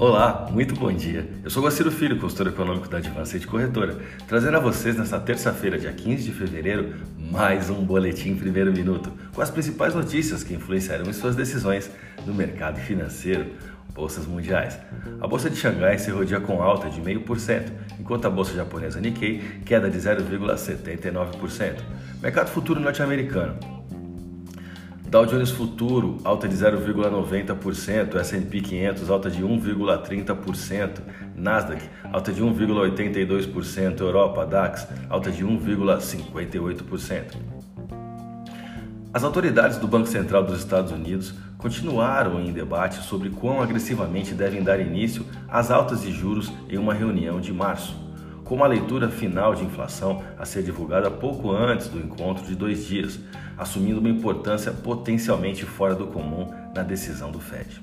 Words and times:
Olá, 0.00 0.46
muito 0.52 0.76
bom 0.76 0.92
dia. 0.92 1.28
Eu 1.42 1.50
sou 1.50 1.60
Guaciro 1.60 1.90
Filho, 1.90 2.20
consultor 2.20 2.46
econômico 2.46 2.88
da 2.88 2.98
Advanced 2.98 3.44
Corretora, 3.44 3.98
trazendo 4.28 4.56
a 4.56 4.60
vocês 4.60 4.96
nesta 4.96 5.18
terça-feira, 5.18 5.76
dia 5.76 5.92
15 5.92 6.22
de 6.22 6.30
fevereiro, 6.30 6.94
mais 7.18 7.68
um 7.68 7.84
boletim 7.84 8.36
primeiro 8.36 8.72
minuto, 8.72 9.10
com 9.34 9.42
as 9.42 9.50
principais 9.50 9.96
notícias 9.96 10.44
que 10.44 10.54
influenciarão 10.54 11.10
em 11.10 11.12
suas 11.12 11.34
decisões 11.34 11.90
no 12.24 12.32
mercado 12.32 12.78
financeiro. 12.78 13.46
Bolsas 13.92 14.24
mundiais. 14.24 14.78
A 15.20 15.26
bolsa 15.26 15.50
de 15.50 15.56
Xangai 15.56 15.96
encerrou 15.96 16.20
o 16.20 16.24
dia 16.24 16.38
com 16.38 16.62
alta 16.62 16.88
de 16.88 17.00
0,5%, 17.00 17.72
enquanto 17.98 18.24
a 18.26 18.30
bolsa 18.30 18.54
japonesa 18.54 19.00
Nikkei 19.00 19.42
queda 19.66 19.90
de 19.90 19.98
0,79%. 19.98 21.74
Mercado 22.22 22.50
futuro 22.50 22.78
norte-americano. 22.78 23.77
Dow 25.08 25.24
Jones 25.24 25.50
Futuro, 25.50 26.18
alta 26.22 26.46
de 26.46 26.54
0,90%, 26.54 28.16
S&P 28.16 28.60
500, 28.60 29.08
alta 29.08 29.30
de 29.30 29.42
1,30%, 29.42 31.00
Nasdaq, 31.34 31.82
alta 32.12 32.30
de 32.30 32.42
1,82%, 32.42 34.00
Europa, 34.00 34.44
DAX, 34.44 34.86
alta 35.08 35.30
de 35.30 35.42
1,58%. 35.42 37.36
As 39.14 39.24
autoridades 39.24 39.78
do 39.78 39.88
Banco 39.88 40.08
Central 40.08 40.44
dos 40.44 40.58
Estados 40.58 40.92
Unidos 40.92 41.32
continuaram 41.56 42.38
em 42.42 42.52
debate 42.52 42.96
sobre 42.96 43.30
quão 43.30 43.62
agressivamente 43.62 44.34
devem 44.34 44.62
dar 44.62 44.78
início 44.78 45.24
às 45.48 45.70
altas 45.70 46.02
de 46.02 46.12
juros 46.12 46.52
em 46.68 46.76
uma 46.76 46.92
reunião 46.92 47.40
de 47.40 47.50
março 47.50 48.07
com 48.48 48.54
uma 48.54 48.66
leitura 48.66 49.10
final 49.10 49.54
de 49.54 49.62
inflação 49.62 50.24
a 50.38 50.44
ser 50.46 50.62
divulgada 50.62 51.10
pouco 51.10 51.52
antes 51.52 51.86
do 51.88 51.98
encontro 51.98 52.46
de 52.46 52.54
dois 52.54 52.86
dias, 52.86 53.20
assumindo 53.58 54.00
uma 54.00 54.08
importância 54.08 54.72
potencialmente 54.72 55.66
fora 55.66 55.94
do 55.94 56.06
comum 56.06 56.50
na 56.74 56.82
decisão 56.82 57.30
do 57.30 57.38
Fed. 57.38 57.82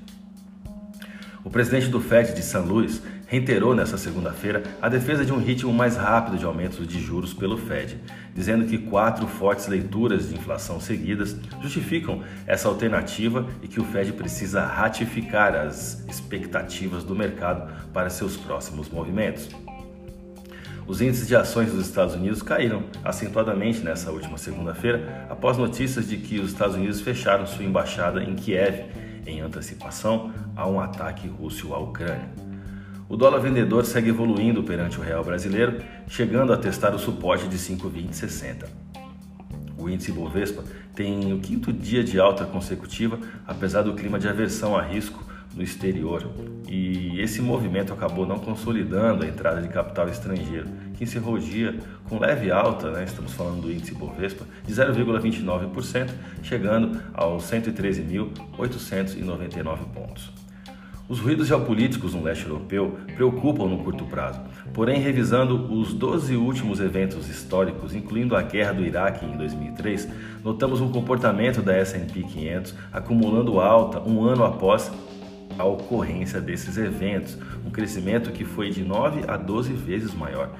O 1.44 1.50
presidente 1.50 1.86
do 1.86 2.00
Fed 2.00 2.34
de 2.34 2.42
São 2.42 2.64
Luís 2.66 3.00
reiterou 3.28 3.76
nesta 3.76 3.96
segunda-feira 3.96 4.64
a 4.82 4.88
defesa 4.88 5.24
de 5.24 5.32
um 5.32 5.38
ritmo 5.38 5.72
mais 5.72 5.96
rápido 5.96 6.36
de 6.36 6.44
aumento 6.44 6.84
de 6.84 7.00
juros 7.00 7.32
pelo 7.32 7.56
Fed, 7.56 8.00
dizendo 8.34 8.66
que 8.66 8.76
quatro 8.76 9.28
fortes 9.28 9.68
leituras 9.68 10.28
de 10.28 10.34
inflação 10.34 10.80
seguidas 10.80 11.36
justificam 11.62 12.24
essa 12.44 12.66
alternativa 12.66 13.46
e 13.62 13.68
que 13.68 13.80
o 13.80 13.84
Fed 13.84 14.12
precisa 14.14 14.66
ratificar 14.66 15.54
as 15.54 16.04
expectativas 16.08 17.04
do 17.04 17.14
mercado 17.14 17.72
para 17.92 18.10
seus 18.10 18.36
próximos 18.36 18.88
movimentos. 18.88 19.48
Os 20.86 21.00
índices 21.00 21.26
de 21.26 21.34
ações 21.34 21.72
dos 21.72 21.84
Estados 21.84 22.14
Unidos 22.14 22.42
caíram 22.42 22.84
acentuadamente 23.02 23.80
nessa 23.80 24.12
última 24.12 24.38
segunda-feira, 24.38 25.26
após 25.28 25.58
notícias 25.58 26.08
de 26.08 26.16
que 26.16 26.38
os 26.38 26.52
Estados 26.52 26.76
Unidos 26.76 27.00
fecharam 27.00 27.44
sua 27.44 27.64
embaixada 27.64 28.22
em 28.22 28.36
Kiev, 28.36 28.84
em 29.26 29.40
antecipação 29.40 30.32
a 30.54 30.68
um 30.68 30.78
ataque 30.78 31.26
russo 31.26 31.74
à 31.74 31.78
Ucrânia. 31.78 32.30
O 33.08 33.16
dólar 33.16 33.40
vendedor 33.40 33.84
segue 33.84 34.10
evoluindo 34.10 34.62
perante 34.62 34.98
o 34.98 35.02
real 35.02 35.24
brasileiro, 35.24 35.78
chegando 36.06 36.52
a 36.52 36.56
testar 36.56 36.94
o 36.94 36.98
suporte 37.00 37.48
de 37.48 37.58
5,2060. 37.58 38.66
O 39.76 39.90
índice 39.90 40.12
Bovespa 40.12 40.62
tem 40.94 41.32
o 41.32 41.40
quinto 41.40 41.72
dia 41.72 42.04
de 42.04 42.20
alta 42.20 42.44
consecutiva, 42.44 43.18
apesar 43.44 43.82
do 43.82 43.94
clima 43.94 44.20
de 44.20 44.28
aversão 44.28 44.76
a 44.76 44.82
risco 44.82 45.24
no 45.56 45.62
exterior. 45.62 46.28
E 46.68 47.20
esse 47.20 47.40
movimento 47.40 47.92
acabou 47.92 48.26
não 48.26 48.38
consolidando 48.38 49.24
a 49.24 49.26
entrada 49.26 49.62
de 49.62 49.68
capital 49.68 50.08
estrangeiro, 50.08 50.66
que 50.94 51.04
encerrou 51.04 51.34
o 51.34 51.40
dia 51.40 51.76
com 52.08 52.18
leve 52.18 52.50
alta, 52.50 52.90
né? 52.90 53.04
estamos 53.04 53.32
falando 53.32 53.60
do 53.62 53.72
índice 53.72 53.94
Bovespa, 53.94 54.44
de 54.64 54.74
0,29%, 54.74 56.10
chegando 56.42 57.00
aos 57.14 57.44
113.899 57.50 59.78
pontos. 59.94 60.30
Os 61.08 61.20
ruídos 61.20 61.46
geopolíticos 61.46 62.14
no 62.14 62.24
leste 62.24 62.46
europeu 62.46 62.98
preocupam 63.14 63.68
no 63.68 63.78
curto 63.78 64.04
prazo, 64.06 64.40
porém, 64.74 65.00
revisando 65.00 65.72
os 65.72 65.94
12 65.94 66.34
últimos 66.34 66.80
eventos 66.80 67.28
históricos, 67.28 67.94
incluindo 67.94 68.34
a 68.34 68.42
guerra 68.42 68.72
do 68.72 68.84
Iraque 68.84 69.24
em 69.24 69.36
2003, 69.36 70.08
notamos 70.42 70.80
um 70.80 70.90
comportamento 70.90 71.62
da 71.62 71.76
S&P 71.76 72.24
500 72.24 72.74
acumulando 72.92 73.60
alta 73.60 74.00
um 74.00 74.24
ano 74.24 74.42
após 74.42 74.90
a 75.58 75.64
ocorrência 75.64 76.40
desses 76.40 76.76
eventos, 76.76 77.36
um 77.64 77.70
crescimento 77.70 78.30
que 78.30 78.44
foi 78.44 78.70
de 78.70 78.82
9 78.82 79.24
a 79.28 79.36
12 79.36 79.72
vezes 79.72 80.14
maior, 80.14 80.50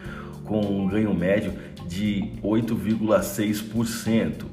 com 0.45 0.61
um 0.61 0.87
ganho 0.87 1.15
médio 1.15 1.53
de 1.87 2.33
8,6%. 2.43 4.45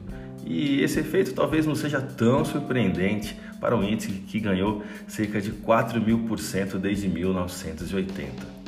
E 0.46 0.82
esse 0.82 1.00
efeito 1.00 1.34
talvez 1.34 1.66
não 1.66 1.76
seja 1.76 2.02
tão 2.02 2.44
surpreendente 2.44 3.38
para 3.60 3.76
um 3.76 3.84
índice 3.84 4.12
que 4.12 4.40
ganhou 4.40 4.84
cerca 5.08 5.40
de 5.40 5.52
4 5.52 6.02
mil 6.02 6.20
por 6.20 6.40
cento 6.40 6.78
desde 6.78 7.08
1980. 7.08 8.64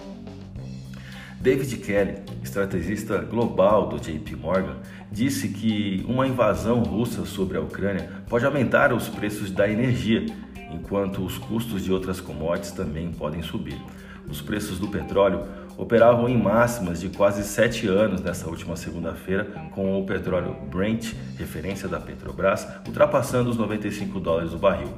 David 1.42 1.78
Kelly, 1.78 2.16
estrategista 2.42 3.20
global 3.20 3.88
do 3.88 4.00
JP 4.00 4.36
Morgan, 4.36 4.78
disse 5.12 5.50
que 5.50 6.04
uma 6.08 6.26
invasão 6.26 6.82
russa 6.82 7.24
sobre 7.24 7.58
a 7.58 7.62
Ucrânia 7.62 8.10
pode 8.28 8.46
aumentar 8.46 8.92
os 8.92 9.08
preços 9.08 9.52
da 9.52 9.70
energia 9.70 10.26
enquanto 10.72 11.24
os 11.24 11.38
custos 11.38 11.84
de 11.84 11.92
outras 11.92 12.20
commodities 12.20 12.72
também 12.72 13.12
podem 13.12 13.42
subir. 13.42 13.82
Os 14.30 14.42
preços 14.42 14.80
do 14.80 14.88
petróleo 14.88 15.44
operavam 15.78 16.28
em 16.30 16.38
máximas 16.38 17.02
de 17.02 17.10
quase 17.10 17.44
sete 17.44 17.88
anos 17.88 18.22
nessa 18.22 18.50
última 18.50 18.76
segunda-feira, 18.76 19.46
com 19.72 20.00
o 20.00 20.06
petróleo 20.06 20.56
Brent, 20.72 21.14
referência 21.38 21.88
da 21.88 22.00
Petrobras, 22.00 22.68
ultrapassando 22.88 23.50
os 23.50 23.58
95 23.58 24.20
dólares 24.20 24.54
o 24.54 24.58
barril. 24.58 24.90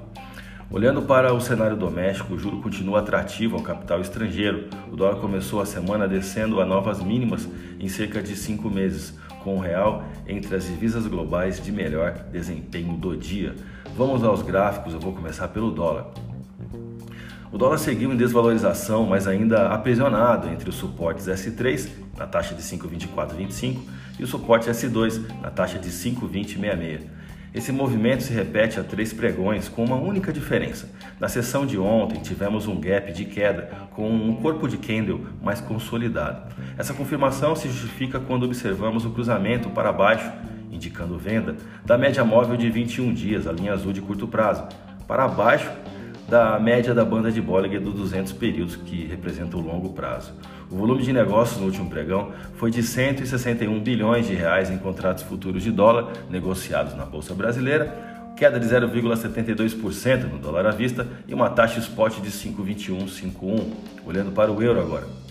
Olhando 0.69 1.01
para 1.01 1.33
o 1.33 1.39
cenário 1.39 1.77
doméstico, 1.77 2.33
o 2.33 2.39
juro 2.39 2.61
continua 2.61 2.99
atrativo 2.99 3.55
ao 3.55 3.63
capital 3.63 4.01
estrangeiro. 4.01 4.67
O 4.91 4.97
dólar 4.97 5.15
começou 5.15 5.61
a 5.61 5.65
semana 5.65 6.09
descendo 6.09 6.59
a 6.59 6.65
novas 6.65 7.01
mínimas 7.01 7.47
em 7.79 7.87
cerca 7.87 8.21
de 8.21 8.35
cinco 8.35 8.69
meses, 8.69 9.17
com 9.45 9.55
o 9.55 9.59
real 9.59 10.03
entre 10.27 10.53
as 10.57 10.65
divisas 10.65 11.07
globais 11.07 11.63
de 11.63 11.71
melhor 11.71 12.11
desempenho 12.33 12.97
do 12.97 13.15
dia. 13.15 13.55
Vamos 13.97 14.23
aos 14.23 14.43
gráficos, 14.43 14.93
eu 14.93 14.99
vou 14.99 15.11
começar 15.11 15.47
pelo 15.47 15.71
dólar. 15.71 16.11
O 17.51 17.57
dólar 17.57 17.79
seguiu 17.79 18.13
em 18.13 18.15
desvalorização, 18.15 19.07
mas 19.07 19.27
ainda 19.27 19.69
aprisionado 19.69 20.47
entre 20.49 20.69
os 20.69 20.75
suportes 20.75 21.25
S3 21.25 21.89
na 22.15 22.27
taxa 22.27 22.53
de 22.53 22.61
5,2425 22.61 23.79
e 24.19 24.23
o 24.23 24.27
suporte 24.27 24.69
S2 24.69 25.41
na 25.41 25.49
taxa 25.49 25.79
de 25.79 25.89
5,2066. 25.89 27.07
Esse 27.55 27.71
movimento 27.71 28.21
se 28.21 28.31
repete 28.31 28.79
a 28.79 28.83
três 28.83 29.11
pregões 29.11 29.67
com 29.67 29.83
uma 29.83 29.95
única 29.95 30.31
diferença. 30.31 30.91
Na 31.19 31.27
sessão 31.27 31.65
de 31.65 31.79
ontem 31.79 32.21
tivemos 32.21 32.67
um 32.67 32.79
gap 32.79 33.11
de 33.11 33.25
queda 33.25 33.71
com 33.95 34.07
um 34.07 34.35
corpo 34.35 34.67
de 34.67 34.77
candle 34.77 35.25
mais 35.41 35.59
consolidado. 35.59 36.53
Essa 36.77 36.93
confirmação 36.93 37.55
se 37.55 37.67
justifica 37.67 38.19
quando 38.19 38.43
observamos 38.43 39.05
o 39.05 39.09
cruzamento 39.09 39.71
para 39.71 39.91
baixo, 39.91 40.31
indicando 40.77 41.17
venda, 41.17 41.57
da 41.85 41.97
média 41.97 42.23
móvel 42.23 42.55
de 42.55 42.69
21 42.69 43.13
dias, 43.13 43.45
a 43.45 43.51
linha 43.51 43.73
azul 43.73 43.91
de 43.91 44.01
curto 44.01 44.27
prazo, 44.27 44.63
para 45.05 45.27
baixo 45.27 45.69
da 46.27 46.59
média 46.59 46.93
da 46.93 47.05
banda 47.05 47.31
de 47.31 47.41
Bollinger 47.41 47.81
dos 47.81 47.93
200 47.95 48.33
períodos, 48.33 48.75
que 48.75 49.05
representa 49.05 49.57
o 49.57 49.61
longo 49.61 49.89
prazo. 49.89 50.33
O 50.69 50.75
volume 50.75 51.01
de 51.01 51.13
negócios 51.13 51.59
no 51.59 51.67
último 51.67 51.89
pregão 51.89 52.31
foi 52.55 52.69
de 52.69 52.83
161 52.83 53.79
bilhões 53.79 54.27
de 54.27 54.33
reais 54.33 54.69
em 54.69 54.77
contratos 54.77 55.23
futuros 55.23 55.63
de 55.63 55.71
dólar 55.71 56.11
negociados 56.29 56.93
na 56.95 57.05
bolsa 57.05 57.33
brasileira, 57.33 58.07
queda 58.35 58.59
de 58.59 58.67
0,72% 58.67 60.29
no 60.29 60.37
dólar 60.37 60.67
à 60.67 60.71
vista 60.71 61.07
e 61.27 61.33
uma 61.33 61.49
taxa 61.49 61.79
spot 61.79 62.19
de 62.19 62.29
5,2151. 62.29 63.63
Olhando 64.05 64.31
para 64.31 64.51
o 64.51 64.61
euro 64.61 64.81
agora. 64.81 65.26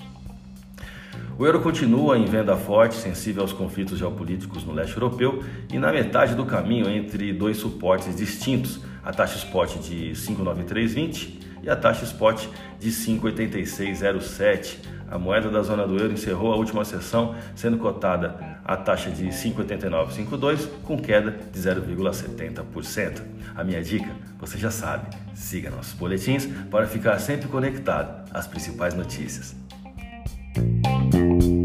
O 1.38 1.44
euro 1.44 1.60
continua 1.60 2.16
em 2.16 2.24
venda 2.24 2.56
forte, 2.56 2.94
sensível 2.94 3.42
aos 3.42 3.52
conflitos 3.52 3.98
geopolíticos 3.98 4.64
no 4.64 4.72
leste 4.72 4.96
europeu 4.96 5.44
e 5.70 5.78
na 5.78 5.92
metade 5.92 6.34
do 6.34 6.46
caminho 6.46 6.88
entre 6.88 7.30
dois 7.30 7.58
suportes 7.58 8.16
distintos, 8.16 8.80
a 9.04 9.12
taxa 9.12 9.36
spot 9.36 9.76
de 9.76 10.14
59320 10.14 11.40
e 11.62 11.68
a 11.68 11.76
taxa 11.76 12.04
spot 12.04 12.46
de 12.80 12.90
58607. 12.90 14.80
A 15.10 15.18
moeda 15.18 15.50
da 15.50 15.62
zona 15.62 15.86
do 15.86 15.98
euro 15.98 16.14
encerrou 16.14 16.54
a 16.54 16.56
última 16.56 16.86
sessão 16.86 17.36
sendo 17.54 17.76
cotada 17.76 18.58
a 18.64 18.74
taxa 18.74 19.10
de 19.10 19.26
5,8952 19.26 20.68
com 20.84 20.98
queda 20.98 21.32
de 21.52 21.60
0,70%. 21.60 23.20
A 23.54 23.62
minha 23.62 23.82
dica, 23.82 24.10
você 24.38 24.56
já 24.56 24.70
sabe, 24.70 25.14
siga 25.34 25.70
nossos 25.70 25.92
boletins 25.92 26.46
para 26.70 26.86
ficar 26.86 27.18
sempre 27.18 27.46
conectado 27.46 28.24
às 28.32 28.46
principais 28.46 28.94
notícias. 28.94 29.54
Thank 31.16 31.44
you. 31.44 31.55